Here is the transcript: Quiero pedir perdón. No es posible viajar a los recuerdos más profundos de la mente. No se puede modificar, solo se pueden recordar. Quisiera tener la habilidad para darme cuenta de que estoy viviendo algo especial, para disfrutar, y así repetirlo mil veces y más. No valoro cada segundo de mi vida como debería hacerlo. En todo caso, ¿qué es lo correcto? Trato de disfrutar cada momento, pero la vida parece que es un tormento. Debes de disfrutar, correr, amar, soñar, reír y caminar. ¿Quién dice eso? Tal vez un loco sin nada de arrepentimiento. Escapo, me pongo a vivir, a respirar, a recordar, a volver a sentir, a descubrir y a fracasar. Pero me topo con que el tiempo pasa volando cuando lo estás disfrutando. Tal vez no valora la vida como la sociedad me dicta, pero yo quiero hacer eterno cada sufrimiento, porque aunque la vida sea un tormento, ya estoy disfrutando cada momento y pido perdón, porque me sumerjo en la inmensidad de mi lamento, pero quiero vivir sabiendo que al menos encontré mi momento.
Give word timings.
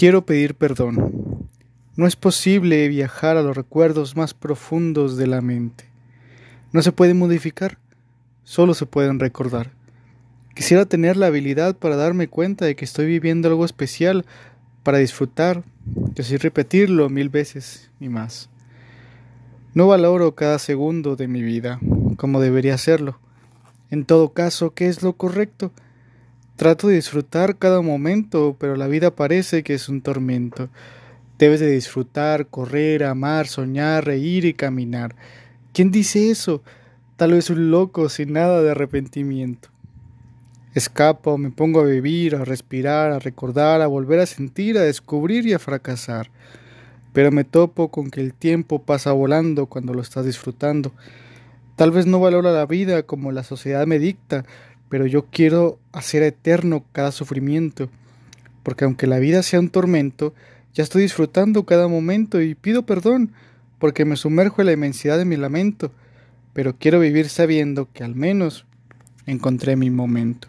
Quiero 0.00 0.24
pedir 0.24 0.54
perdón. 0.54 1.46
No 1.94 2.06
es 2.06 2.16
posible 2.16 2.88
viajar 2.88 3.36
a 3.36 3.42
los 3.42 3.54
recuerdos 3.54 4.16
más 4.16 4.32
profundos 4.32 5.18
de 5.18 5.26
la 5.26 5.42
mente. 5.42 5.84
No 6.72 6.80
se 6.80 6.90
puede 6.90 7.12
modificar, 7.12 7.76
solo 8.42 8.72
se 8.72 8.86
pueden 8.86 9.20
recordar. 9.20 9.72
Quisiera 10.54 10.86
tener 10.86 11.18
la 11.18 11.26
habilidad 11.26 11.76
para 11.76 11.96
darme 11.96 12.28
cuenta 12.28 12.64
de 12.64 12.76
que 12.76 12.86
estoy 12.86 13.04
viviendo 13.04 13.48
algo 13.48 13.66
especial, 13.66 14.24
para 14.84 14.96
disfrutar, 14.96 15.64
y 16.16 16.22
así 16.22 16.38
repetirlo 16.38 17.10
mil 17.10 17.28
veces 17.28 17.90
y 18.00 18.08
más. 18.08 18.48
No 19.74 19.86
valoro 19.86 20.34
cada 20.34 20.58
segundo 20.58 21.14
de 21.14 21.28
mi 21.28 21.42
vida 21.42 21.78
como 22.16 22.40
debería 22.40 22.72
hacerlo. 22.72 23.18
En 23.90 24.06
todo 24.06 24.32
caso, 24.32 24.72
¿qué 24.72 24.88
es 24.88 25.02
lo 25.02 25.12
correcto? 25.12 25.72
Trato 26.60 26.88
de 26.88 26.96
disfrutar 26.96 27.56
cada 27.56 27.80
momento, 27.80 28.54
pero 28.60 28.76
la 28.76 28.86
vida 28.86 29.16
parece 29.16 29.62
que 29.62 29.72
es 29.72 29.88
un 29.88 30.02
tormento. 30.02 30.68
Debes 31.38 31.58
de 31.58 31.70
disfrutar, 31.70 32.48
correr, 32.48 33.04
amar, 33.04 33.46
soñar, 33.46 34.04
reír 34.04 34.44
y 34.44 34.52
caminar. 34.52 35.16
¿Quién 35.72 35.90
dice 35.90 36.30
eso? 36.30 36.62
Tal 37.16 37.32
vez 37.32 37.48
un 37.48 37.70
loco 37.70 38.10
sin 38.10 38.34
nada 38.34 38.60
de 38.60 38.72
arrepentimiento. 38.72 39.70
Escapo, 40.74 41.38
me 41.38 41.50
pongo 41.50 41.80
a 41.80 41.84
vivir, 41.84 42.36
a 42.36 42.44
respirar, 42.44 43.10
a 43.10 43.20
recordar, 43.20 43.80
a 43.80 43.86
volver 43.86 44.20
a 44.20 44.26
sentir, 44.26 44.76
a 44.76 44.82
descubrir 44.82 45.46
y 45.46 45.54
a 45.54 45.58
fracasar. 45.58 46.30
Pero 47.14 47.32
me 47.32 47.44
topo 47.44 47.90
con 47.90 48.10
que 48.10 48.20
el 48.20 48.34
tiempo 48.34 48.82
pasa 48.82 49.12
volando 49.12 49.64
cuando 49.64 49.94
lo 49.94 50.02
estás 50.02 50.26
disfrutando. 50.26 50.92
Tal 51.76 51.90
vez 51.90 52.04
no 52.04 52.20
valora 52.20 52.52
la 52.52 52.66
vida 52.66 53.04
como 53.04 53.32
la 53.32 53.44
sociedad 53.44 53.86
me 53.86 53.98
dicta, 53.98 54.44
pero 54.90 55.06
yo 55.06 55.26
quiero 55.30 55.78
hacer 55.92 56.22
eterno 56.22 56.84
cada 56.92 57.12
sufrimiento, 57.12 57.88
porque 58.62 58.84
aunque 58.84 59.06
la 59.06 59.18
vida 59.18 59.42
sea 59.42 59.60
un 59.60 59.70
tormento, 59.70 60.34
ya 60.74 60.82
estoy 60.82 61.02
disfrutando 61.02 61.64
cada 61.64 61.88
momento 61.88 62.42
y 62.42 62.54
pido 62.54 62.84
perdón, 62.84 63.32
porque 63.78 64.04
me 64.04 64.16
sumerjo 64.16 64.60
en 64.60 64.66
la 64.66 64.72
inmensidad 64.72 65.16
de 65.16 65.24
mi 65.24 65.36
lamento, 65.36 65.92
pero 66.52 66.76
quiero 66.76 67.00
vivir 67.00 67.28
sabiendo 67.28 67.88
que 67.94 68.04
al 68.04 68.14
menos 68.14 68.66
encontré 69.26 69.76
mi 69.76 69.90
momento. 69.90 70.48